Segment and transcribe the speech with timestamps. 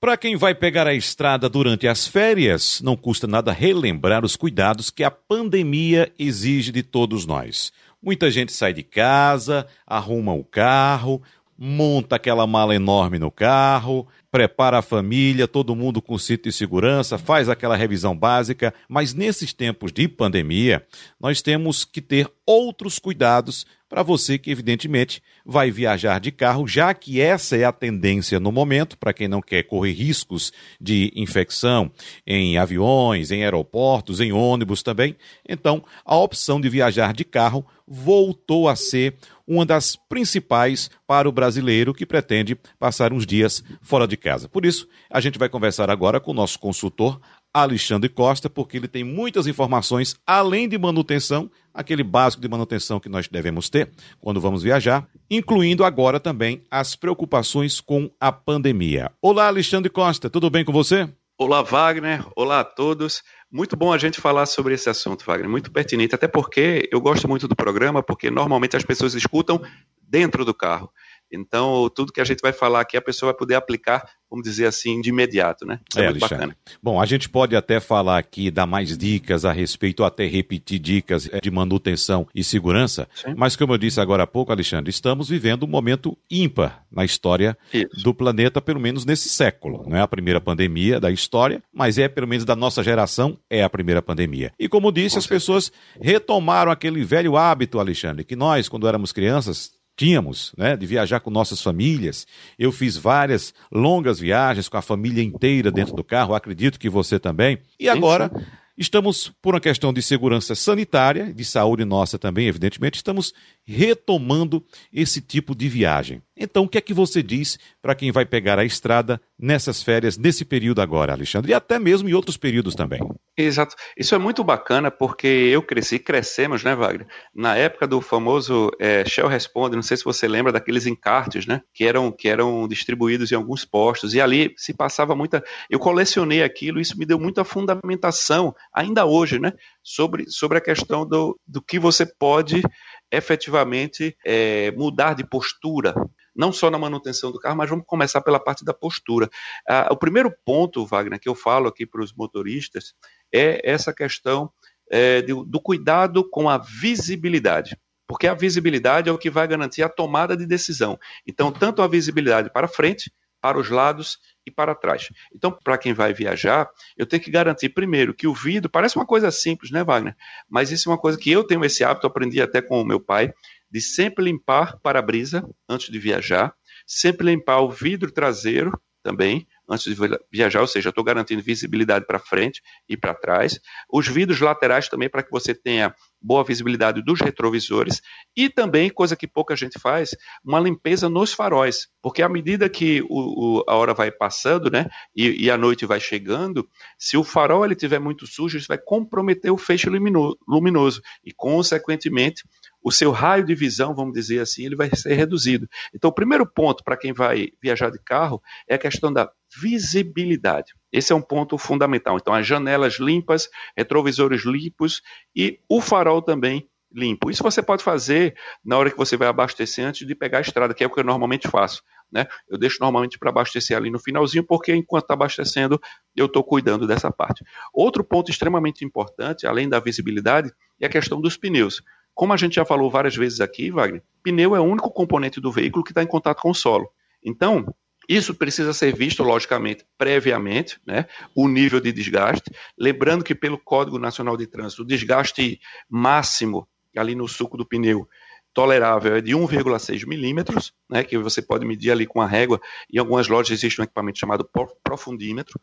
[0.00, 4.88] Para quem vai pegar a estrada durante as férias, não custa nada relembrar os cuidados
[4.88, 7.70] que a pandemia exige de todos nós.
[8.02, 11.20] Muita gente sai de casa, arruma o carro,
[11.58, 17.18] monta aquela mala enorme no carro, prepara a família, todo mundo com cinto de segurança,
[17.18, 20.86] faz aquela revisão básica, mas nesses tempos de pandemia,
[21.20, 26.94] nós temos que ter outros cuidados para você que, evidentemente, vai viajar de carro, já
[26.94, 31.90] que essa é a tendência no momento, para quem não quer correr riscos de infecção
[32.24, 35.16] em aviões, em aeroportos, em ônibus também.
[35.48, 41.32] Então, a opção de viajar de carro voltou a ser uma das principais para o
[41.32, 44.48] brasileiro que pretende passar uns dias fora de casa.
[44.48, 47.20] Por isso, a gente vai conversar agora com o nosso consultor
[47.52, 53.08] Alexandre Costa, porque ele tem muitas informações além de manutenção, aquele básico de manutenção que
[53.08, 59.10] nós devemos ter quando vamos viajar, incluindo agora também as preocupações com a pandemia.
[59.20, 61.08] Olá, Alexandre Costa, tudo bem com você?
[61.36, 62.24] Olá, Wagner.
[62.36, 63.22] Olá a todos.
[63.50, 65.48] Muito bom a gente falar sobre esse assunto, Wagner.
[65.48, 69.60] Muito pertinente, até porque eu gosto muito do programa, porque normalmente as pessoas escutam
[70.02, 70.92] dentro do carro.
[71.32, 74.66] Então, tudo que a gente vai falar aqui, a pessoa vai poder aplicar, vamos dizer
[74.66, 75.80] assim, de imediato, né?
[75.88, 76.46] Isso é, é muito Alexandre.
[76.48, 76.56] bacana.
[76.82, 80.78] Bom, a gente pode até falar aqui, dar mais dicas a respeito, ou até repetir
[80.78, 83.34] dicas é, de manutenção e segurança, Sim.
[83.36, 87.56] mas como eu disse agora há pouco, Alexandre, estamos vivendo um momento ímpar na história
[87.72, 88.02] Isso.
[88.02, 89.84] do planeta, pelo menos nesse século.
[89.88, 93.62] Não é a primeira pandemia da história, mas é, pelo menos da nossa geração, é
[93.62, 94.52] a primeira pandemia.
[94.58, 95.40] E como disse, Com as certeza.
[95.40, 101.20] pessoas retomaram aquele velho hábito, Alexandre, que nós, quando éramos crianças, tínhamos, né, de viajar
[101.20, 102.26] com nossas famílias.
[102.58, 107.18] Eu fiz várias longas viagens com a família inteira dentro do carro, acredito que você
[107.18, 107.58] também.
[107.78, 108.32] E agora
[108.78, 113.34] estamos, por uma questão de segurança sanitária, de saúde nossa também, evidentemente, estamos
[113.70, 116.20] retomando esse tipo de viagem.
[116.36, 120.16] Então, o que é que você diz para quem vai pegar a estrada nessas férias,
[120.16, 121.52] nesse período agora, Alexandre?
[121.52, 122.98] E até mesmo em outros períodos também.
[123.36, 123.76] Exato.
[123.96, 127.06] Isso é muito bacana porque eu cresci, crescemos, né, Wagner?
[127.34, 131.60] Na época do famoso é, Shell Responde, não sei se você lembra daqueles encartes, né?
[131.74, 134.14] Que eram, que eram distribuídos em alguns postos.
[134.14, 135.44] E ali se passava muita.
[135.68, 139.52] Eu colecionei aquilo, isso me deu muita fundamentação, ainda hoje, né?
[139.82, 142.62] Sobre, sobre a questão do, do que você pode
[143.10, 145.94] efetivamente é, mudar de postura,
[146.34, 149.28] não só na manutenção do carro, mas vamos começar pela parte da postura.
[149.68, 152.94] Ah, o primeiro ponto, Wagner, que eu falo aqui para os motoristas
[153.32, 154.50] é essa questão
[154.90, 157.76] é, do, do cuidado com a visibilidade
[158.10, 160.98] porque a visibilidade é o que vai garantir a tomada de decisão.
[161.24, 165.08] Então, tanto a visibilidade para frente, para os lados e para trás.
[165.34, 169.06] Então, para quem vai viajar, eu tenho que garantir primeiro que o vidro parece uma
[169.06, 170.16] coisa simples, né, Wagner?
[170.48, 173.00] Mas isso é uma coisa que eu tenho esse hábito, aprendi até com o meu
[173.00, 173.32] pai,
[173.70, 176.54] de sempre limpar para-brisa antes de viajar,
[176.86, 182.18] sempre limpar o vidro traseiro também, antes de viajar, ou seja, estou garantindo visibilidade para
[182.18, 183.60] frente e para trás.
[183.90, 188.02] Os vidros laterais também para que você tenha boa visibilidade dos retrovisores
[188.36, 190.10] e também, coisa que pouca gente faz,
[190.44, 194.86] uma limpeza nos faróis, porque à medida que o, o, a hora vai passando, né,
[195.16, 198.78] e, e, a noite vai chegando, se o farol ele tiver muito sujo, isso vai
[198.78, 202.44] comprometer o feixe luminoso e, consequentemente,
[202.82, 205.68] o seu raio de visão, vamos dizer assim, ele vai ser reduzido.
[205.94, 209.30] Então, o primeiro ponto para quem vai viajar de carro é a questão da
[209.60, 210.72] visibilidade.
[210.92, 212.16] Esse é um ponto fundamental.
[212.16, 215.02] Então, as janelas limpas, retrovisores limpos
[215.34, 217.30] e o farol também limpo.
[217.30, 220.74] Isso você pode fazer na hora que você vai abastecer antes de pegar a estrada,
[220.74, 221.82] que é o que eu normalmente faço.
[222.10, 222.26] Né?
[222.48, 225.80] Eu deixo normalmente para abastecer ali no finalzinho, porque enquanto está abastecendo,
[226.16, 227.44] eu estou cuidando dessa parte.
[227.72, 231.82] Outro ponto extremamente importante, além da visibilidade, é a questão dos pneus.
[232.12, 235.52] Como a gente já falou várias vezes aqui, Wagner, pneu é o único componente do
[235.52, 236.90] veículo que está em contato com o solo.
[237.22, 237.72] Então,
[238.10, 242.50] isso precisa ser visto, logicamente, previamente, né, o nível de desgaste.
[242.76, 248.08] Lembrando que, pelo Código Nacional de Trânsito, o desgaste máximo ali no suco do pneu
[248.52, 252.60] tolerável é de 1,6 milímetros, né, que você pode medir ali com a régua.
[252.92, 254.48] Em algumas lojas existe um equipamento chamado
[254.82, 255.60] profundímetro.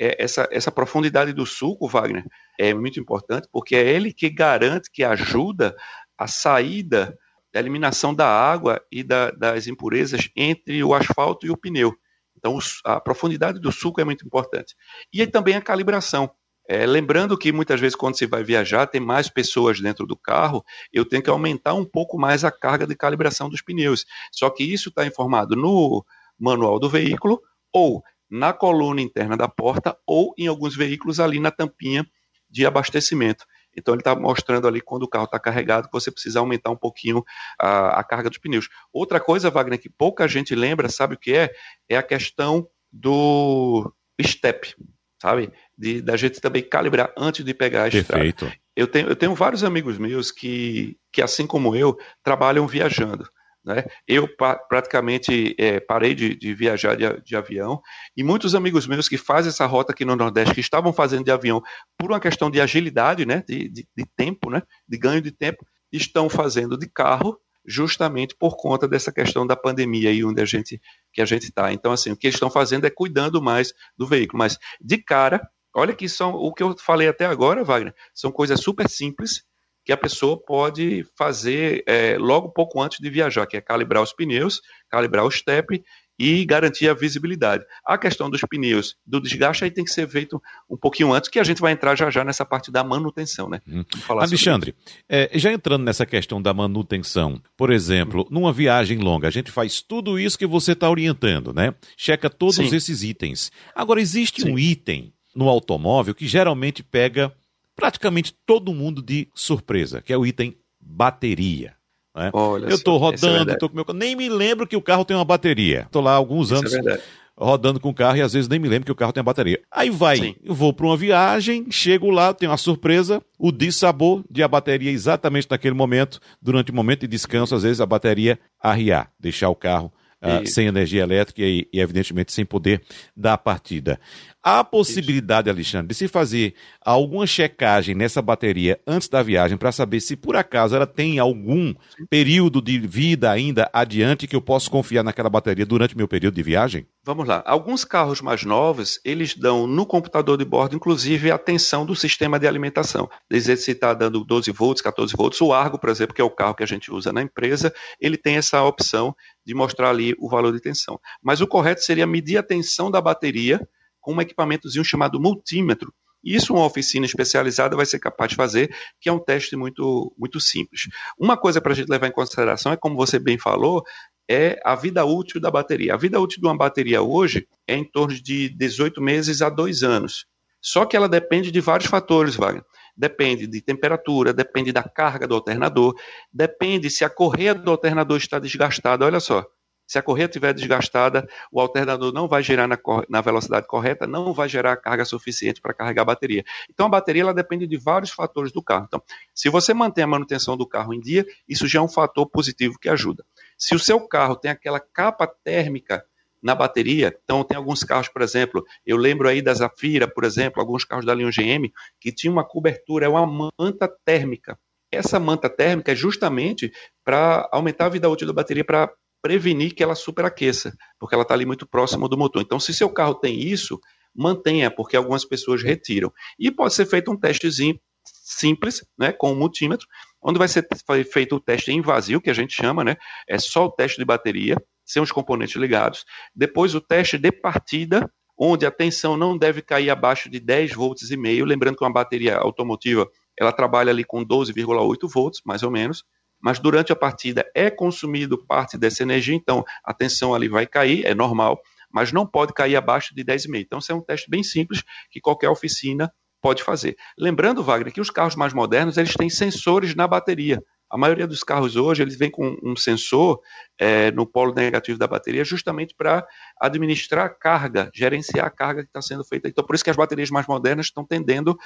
[0.00, 2.24] É, essa, essa profundidade do suco, Wagner,
[2.58, 5.76] é muito importante, porque é ele que garante, que ajuda
[6.16, 7.14] a saída
[7.52, 11.94] da eliminação da água e da, das impurezas entre o asfalto e o pneu.
[12.36, 14.74] Então, a profundidade do suco é muito importante.
[15.12, 16.30] E também a calibração.
[16.68, 20.64] É, lembrando que muitas vezes, quando você vai viajar, tem mais pessoas dentro do carro,
[20.92, 24.06] eu tenho que aumentar um pouco mais a carga de calibração dos pneus.
[24.32, 26.04] Só que isso está informado no
[26.38, 27.40] manual do veículo,
[27.72, 32.06] ou na coluna interna da porta, ou em alguns veículos ali na tampinha
[32.48, 33.44] de abastecimento.
[33.76, 36.76] Então ele está mostrando ali quando o carro está carregado que você precisa aumentar um
[36.76, 37.24] pouquinho
[37.58, 38.68] a, a, carga dos pneus.
[38.92, 41.50] Outra coisa, Wagner, que pouca gente lembra, sabe o que é?
[41.88, 44.74] É a questão do step,
[45.20, 45.50] sabe?
[45.76, 48.44] De, da gente também calibrar antes de pegar a Perfeito.
[48.44, 48.62] estrada.
[48.74, 53.28] Eu tenho, eu tenho vários amigos meus que, que, assim como eu, trabalham viajando.
[53.64, 53.84] Né?
[54.08, 54.28] Eu
[54.68, 57.80] praticamente é, parei de, de viajar de, de, avião
[58.16, 61.30] e muitos amigos meus que fazem essa rota aqui no Nordeste, que estavam fazendo de
[61.30, 61.62] avião
[61.96, 63.44] por uma questão de agilidade, né?
[63.46, 64.62] de, de, de tempo, né?
[64.88, 70.10] de ganho de tempo, estão fazendo de carro justamente por conta dessa questão da pandemia
[70.10, 70.80] aí onde a gente
[71.12, 71.72] que a gente está.
[71.72, 75.48] Então assim, o que eles estão fazendo é cuidando mais do veículo, mas de cara,
[75.72, 79.44] olha que são o que eu falei até agora, Wagner, são coisas super simples
[79.84, 84.12] que a pessoa pode fazer é, logo pouco antes de viajar, que é calibrar os
[84.12, 85.82] pneus, calibrar o step
[86.18, 87.64] e garantir a visibilidade.
[87.84, 90.40] A questão dos pneus, do desgaste, aí tem que ser feito
[90.70, 93.60] um pouquinho antes, que a gente vai entrar já já nessa parte da manutenção, né?
[93.66, 93.84] Hum.
[94.08, 94.74] Alexandre,
[95.08, 99.82] é, já entrando nessa questão da manutenção, por exemplo, numa viagem longa, a gente faz
[99.82, 101.74] tudo isso que você está orientando, né?
[101.96, 102.74] Checa todos Sim.
[102.74, 103.50] esses itens.
[103.74, 104.52] Agora, existe Sim.
[104.52, 107.34] um item no automóvel que geralmente pega
[107.76, 111.74] praticamente todo mundo de surpresa, que é o item bateria.
[112.14, 112.30] Né?
[112.32, 113.84] Olha eu estou é rodando, é tô com meu...
[113.94, 115.82] nem me lembro que o carro tem uma bateria.
[115.82, 117.00] Estou lá há alguns isso é anos é
[117.36, 119.26] rodando com o carro e às vezes nem me lembro que o carro tem uma
[119.26, 119.60] bateria.
[119.70, 120.36] Aí vai, Sim.
[120.42, 124.90] eu vou para uma viagem, chego lá, tem uma surpresa, o dissabor de a bateria
[124.90, 129.56] exatamente naquele momento, durante o momento de descanso, às vezes a bateria arriar, deixar o
[129.56, 129.92] carro
[130.22, 132.82] uh, sem energia elétrica e, e, evidentemente, sem poder
[133.16, 133.98] dar partida.
[134.44, 136.54] Há possibilidade, Alexandre, de se fazer
[136.84, 141.72] alguma checagem nessa bateria antes da viagem para saber se por acaso ela tem algum
[142.10, 146.34] período de vida ainda adiante que eu posso confiar naquela bateria durante o meu período
[146.34, 146.88] de viagem?
[147.04, 147.40] Vamos lá.
[147.46, 152.36] Alguns carros mais novos, eles dão no computador de bordo, inclusive, a tensão do sistema
[152.36, 153.08] de alimentação.
[153.30, 155.40] Dizer se está dando 12 volts, 14 volts.
[155.40, 158.16] O Argo, por exemplo, que é o carro que a gente usa na empresa, ele
[158.16, 159.14] tem essa opção
[159.46, 160.98] de mostrar ali o valor de tensão.
[161.22, 163.60] Mas o correto seria medir a tensão da bateria
[164.02, 165.94] com um equipamentozinho chamado multímetro.
[166.22, 170.40] Isso uma oficina especializada vai ser capaz de fazer, que é um teste muito, muito
[170.40, 170.88] simples.
[171.18, 173.82] Uma coisa para a gente levar em consideração é, como você bem falou,
[174.28, 175.94] é a vida útil da bateria.
[175.94, 179.82] A vida útil de uma bateria hoje é em torno de 18 meses a 2
[179.82, 180.26] anos.
[180.60, 182.64] Só que ela depende de vários fatores, Wagner.
[182.96, 185.94] Depende de temperatura, depende da carga do alternador,
[186.32, 189.04] depende se a correia do alternador está desgastada.
[189.04, 189.44] Olha só,
[189.92, 192.78] se a correia estiver desgastada, o alternador não vai girar na,
[193.10, 196.42] na, velocidade correta, não vai gerar carga suficiente para carregar a bateria.
[196.70, 198.86] Então, a bateria ela depende de vários fatores do carro.
[198.88, 199.02] Então,
[199.34, 202.78] se você mantém a manutenção do carro em dia, isso já é um fator positivo
[202.80, 203.22] que ajuda.
[203.58, 206.02] Se o seu carro tem aquela capa térmica
[206.42, 210.58] na bateria, então tem alguns carros, por exemplo, eu lembro aí da Zafira, por exemplo,
[210.58, 213.26] alguns carros da linha GM, que tinha uma cobertura, é uma
[213.58, 214.58] manta térmica.
[214.90, 216.72] Essa manta térmica é justamente
[217.04, 218.90] para aumentar a vida útil da bateria, para
[219.22, 222.42] prevenir que ela superaqueça, porque ela está ali muito próxima do motor.
[222.42, 223.80] Então, se seu carro tem isso,
[224.14, 226.12] mantenha, porque algumas pessoas retiram.
[226.38, 229.86] E pode ser feito um testezinho simples, né, com o um multímetro,
[230.20, 230.66] onde vai ser
[231.10, 232.96] feito o teste em vazio, que a gente chama, né,
[233.28, 236.04] é só o teste de bateria, sem os componentes ligados.
[236.34, 241.10] Depois o teste de partida, onde a tensão não deve cair abaixo de 10 volts
[241.10, 243.08] e meio, lembrando que uma bateria automotiva,
[243.38, 246.04] ela trabalha ali com 12,8 volts, mais ou menos
[246.42, 251.06] mas durante a partida é consumido parte dessa energia, então a tensão ali vai cair,
[251.06, 251.60] é normal,
[251.92, 253.60] mas não pode cair abaixo de 10,5.
[253.60, 256.96] Então, isso é um teste bem simples que qualquer oficina pode fazer.
[257.16, 260.60] Lembrando, Wagner, que os carros mais modernos eles têm sensores na bateria.
[260.90, 263.40] A maioria dos carros hoje eles vêm com um sensor
[263.78, 266.26] é, no polo negativo da bateria, justamente para
[266.60, 269.48] administrar a carga, gerenciar a carga que está sendo feita.
[269.48, 271.56] Então, por isso que as baterias mais modernas estão tendendo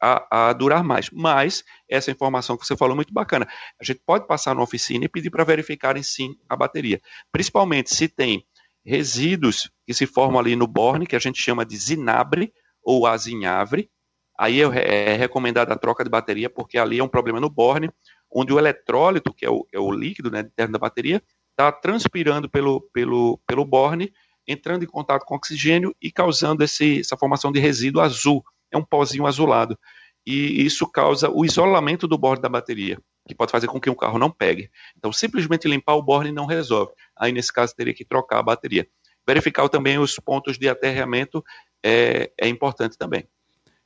[0.00, 1.10] a, a, durar mais.
[1.10, 3.46] Mas essa informação que você falou é muito bacana.
[3.80, 7.00] A gente pode passar na oficina e pedir para verificarem sim a bateria.
[7.30, 8.44] Principalmente se tem
[8.84, 12.52] resíduos que se formam ali no borne, que a gente chama de zinabre
[12.82, 13.90] ou azinhavre.
[14.38, 17.90] Aí é, é recomendada a troca de bateria, porque ali é um problema no borne,
[18.32, 22.48] onde o eletrólito, que é o, é o líquido né, interno da bateria, está transpirando
[22.48, 24.12] pelo, pelo, pelo borne,
[24.46, 28.42] entrando em contato com oxigênio e causando esse, essa formação de resíduo azul
[28.72, 29.78] é um pozinho azulado.
[30.26, 33.94] E isso causa o isolamento do borne da bateria, que pode fazer com que um
[33.94, 34.70] carro não pegue.
[34.96, 36.92] Então, simplesmente limpar o borne não resolve.
[37.16, 38.86] Aí, nesse caso, teria que trocar a bateria.
[39.26, 41.42] Verificar também os pontos de aterramento
[41.84, 43.26] é, é importante também.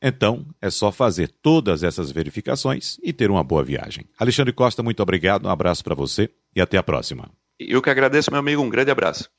[0.03, 4.05] Então, é só fazer todas essas verificações e ter uma boa viagem.
[4.19, 7.31] Alexandre Costa, muito obrigado, um abraço para você e até a próxima.
[7.59, 9.31] Eu que agradeço, meu amigo, um grande abraço.